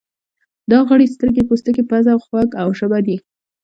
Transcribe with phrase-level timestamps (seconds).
[0.71, 3.17] دا غړي سترګې، پوستکی، پزه، غوږ او ژبه دي.